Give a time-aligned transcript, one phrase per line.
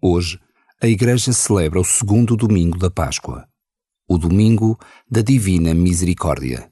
[0.00, 0.38] Hoje,
[0.80, 3.48] a Igreja celebra o segundo domingo da Páscoa,
[4.08, 4.78] o domingo
[5.10, 6.70] da Divina Misericórdia.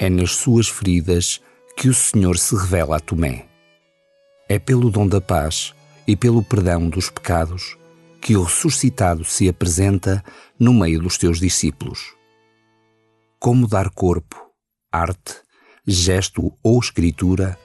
[0.00, 1.40] É nas suas feridas
[1.76, 3.46] que o Senhor se revela a Tomé.
[4.48, 5.74] É pelo dom da paz
[6.06, 7.76] e pelo perdão dos pecados
[8.20, 10.24] que o ressuscitado se apresenta
[10.56, 12.14] no meio dos teus discípulos.
[13.40, 14.36] Como dar corpo,
[14.92, 15.34] arte,
[15.84, 17.58] gesto ou escritura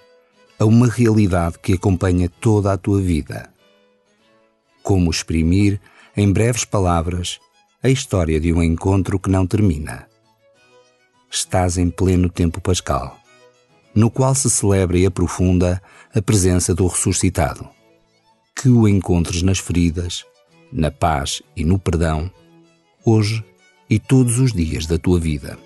[0.57, 3.53] a uma realidade que acompanha toda a tua vida.
[4.81, 5.79] Como exprimir,
[6.17, 7.39] em breves palavras,
[7.83, 10.11] a história de um encontro que não termina
[11.33, 13.17] estás em pleno tempo pascal,
[13.95, 15.81] no qual se celebra e aprofunda
[16.13, 17.67] a presença do ressuscitado.
[18.55, 20.23] Que o encontres nas feridas,
[20.71, 22.31] na paz e no perdão,
[23.03, 23.43] hoje
[23.89, 25.57] e todos os dias da tua vida.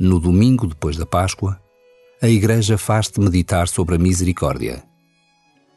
[0.00, 1.60] No domingo depois da Páscoa,
[2.22, 4.82] a Igreja faz-te meditar sobre a misericórdia.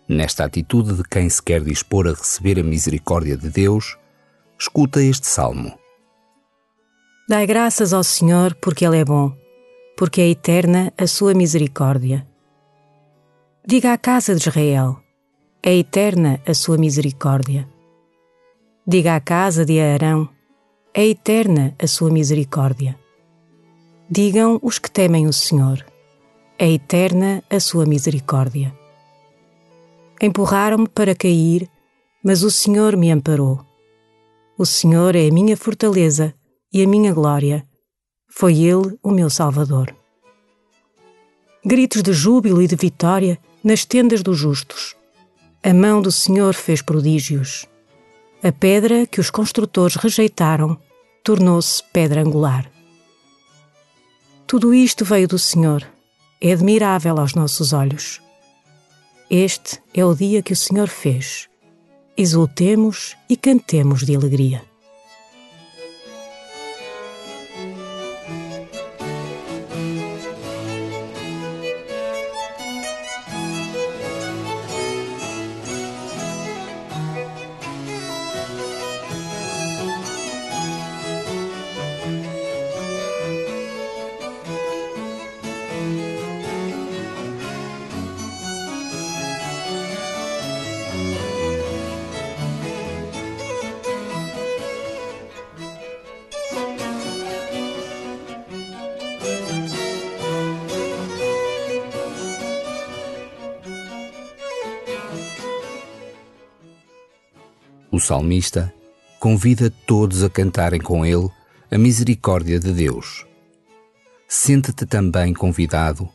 [0.07, 3.97] Nesta atitude de quem se quer dispor a receber a misericórdia de Deus,
[4.57, 5.77] escuta este salmo.
[7.27, 9.35] Dai graças ao Senhor porque Ele é bom,
[9.97, 12.25] porque é eterna a sua misericórdia.
[13.67, 15.01] Diga à casa de Israel:
[15.61, 17.67] é eterna a sua misericórdia.
[18.87, 20.29] Diga à casa de Arão:
[20.93, 23.02] é eterna a sua misericórdia.
[24.09, 25.85] Digam os que temem o Senhor:
[26.57, 28.73] é eterna a sua misericórdia.
[30.21, 31.69] Empurraram-me para cair,
[32.23, 33.65] mas o Senhor me amparou.
[34.57, 36.33] O Senhor é a minha fortaleza
[36.71, 37.65] e a minha glória.
[38.29, 39.95] Foi Ele o meu Salvador.
[41.65, 44.95] Gritos de júbilo e de vitória nas tendas dos justos.
[45.63, 47.65] A mão do Senhor fez prodígios.
[48.43, 50.77] A pedra que os construtores rejeitaram
[51.23, 52.72] tornou-se pedra angular.
[54.47, 55.85] Tudo isto veio do Senhor.
[56.39, 58.21] É admirável aos nossos olhos.
[59.29, 61.49] Este é o dia que o Senhor fez.
[62.15, 64.72] Exultemos e cantemos de alegria.
[107.93, 108.73] O salmista
[109.19, 111.29] convida todos a cantarem com ele
[111.69, 113.23] a misericórdia de Deus.
[114.27, 116.09] Sente-te também convidado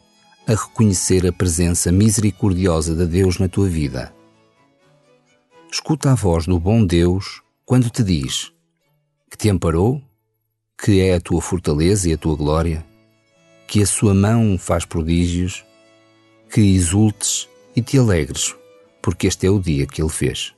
[0.44, 4.12] a reconhecer a presença misericordiosa de Deus na tua vida.
[5.70, 8.50] Escuta a voz do bom Deus quando te diz
[9.30, 10.02] que te amparou,
[10.76, 12.84] que é a tua fortaleza e a tua glória,
[13.68, 15.64] que a sua mão faz prodígios,
[16.50, 18.56] que exultes e te alegres,
[19.00, 20.57] porque este é o dia que ele fez.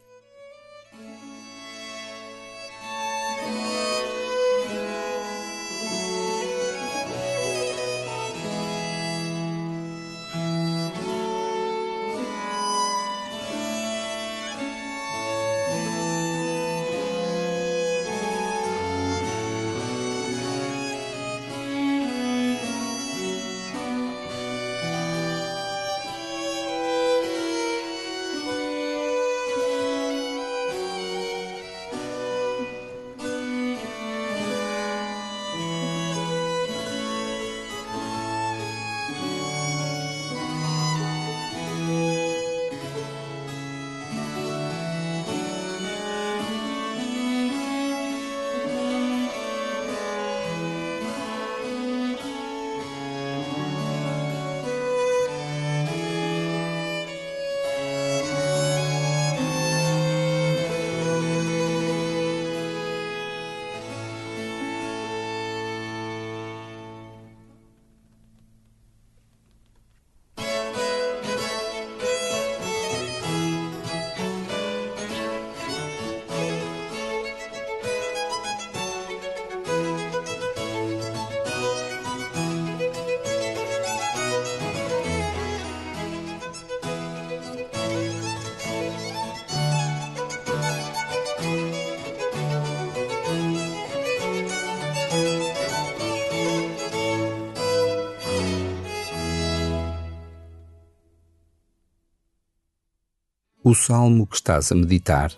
[103.62, 105.30] O salmo que estás a meditar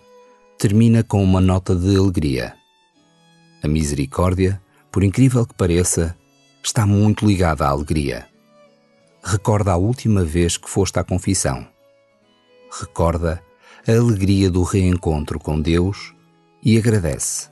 [0.56, 2.54] termina com uma nota de alegria.
[3.60, 6.16] A misericórdia, por incrível que pareça,
[6.62, 8.28] está muito ligada à alegria.
[9.24, 11.66] Recorda a última vez que foste à confissão.
[12.80, 13.42] Recorda
[13.88, 16.14] a alegria do reencontro com Deus
[16.62, 17.51] e agradece.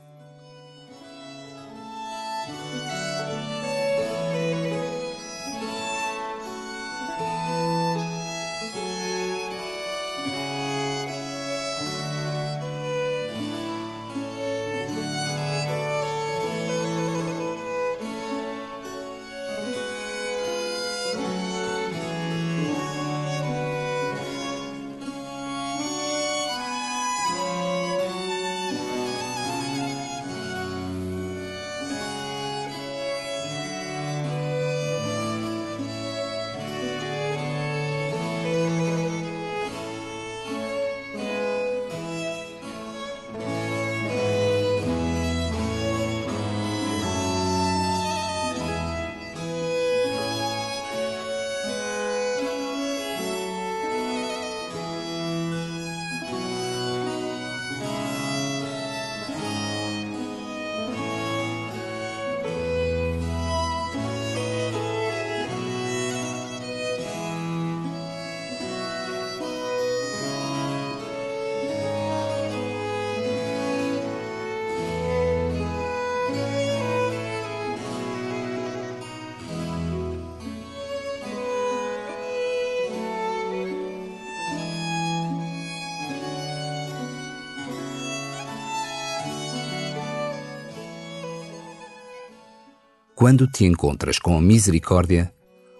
[93.21, 95.31] Quando te encontras com a misericórdia,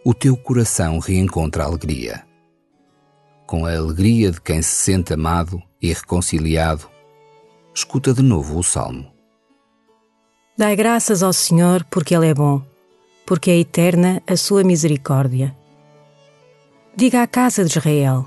[0.05, 2.23] o teu coração reencontra a alegria.
[3.47, 6.87] Com a alegria de quem se sente amado e reconciliado,
[7.75, 9.11] escuta de novo o salmo.
[10.55, 12.63] Dai graças ao Senhor porque Ele é bom,
[13.25, 15.57] porque é eterna a sua misericórdia.
[16.95, 18.27] Diga à casa de Israel: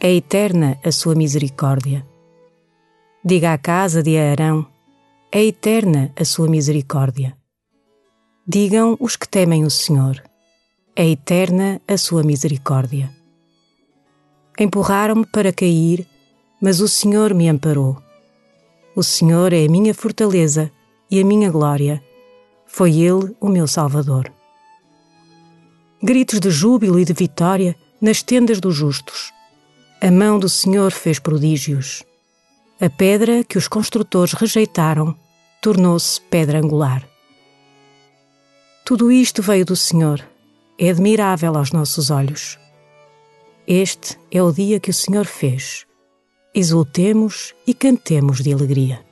[0.00, 2.02] é eterna a sua misericórdia.
[3.22, 4.66] Diga à casa de Arão:
[5.30, 7.37] é eterna a sua misericórdia.
[8.50, 10.22] Digam os que temem o Senhor:
[10.96, 13.14] é eterna a sua misericórdia.
[14.58, 16.08] Empurraram-me para cair,
[16.58, 18.02] mas o Senhor me amparou.
[18.96, 20.72] O Senhor é a minha fortaleza
[21.10, 22.02] e a minha glória.
[22.66, 24.32] Foi Ele o meu Salvador.
[26.02, 29.30] Gritos de júbilo e de vitória nas tendas dos justos.
[30.00, 32.02] A mão do Senhor fez prodígios.
[32.80, 35.14] A pedra que os construtores rejeitaram
[35.60, 37.06] tornou-se pedra angular.
[38.88, 40.26] Tudo isto veio do Senhor,
[40.78, 42.58] é admirável aos nossos olhos.
[43.66, 45.84] Este é o dia que o Senhor fez.
[46.54, 49.04] Exultemos e cantemos de alegria.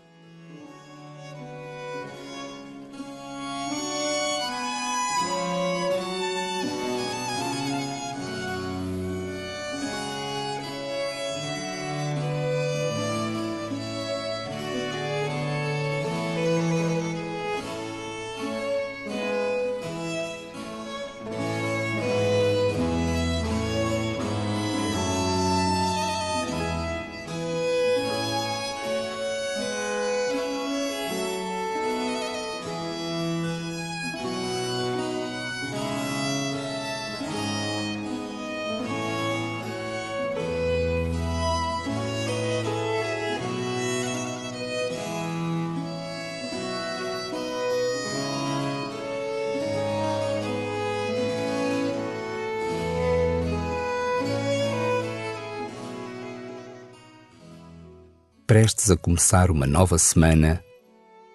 [58.57, 60.65] Prestes a começar uma nova semana,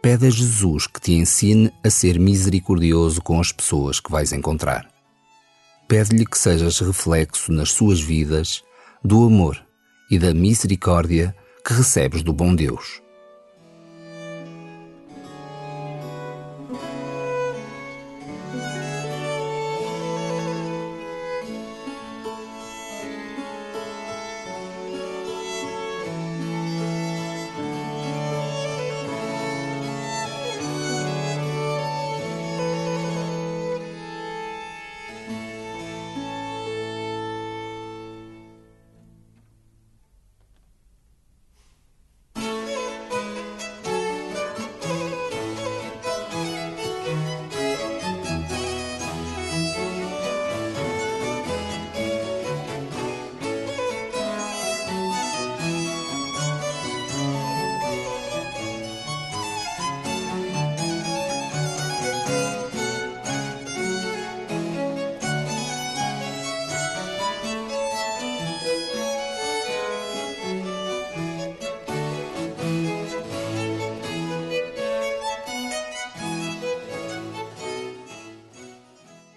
[0.01, 4.89] pede a Jesus que te ensine a ser misericordioso com as pessoas que vais encontrar.
[5.87, 8.63] Pede-lhe que sejas reflexo nas suas vidas
[9.05, 9.63] do amor
[10.09, 13.03] e da misericórdia que recebes do bom Deus.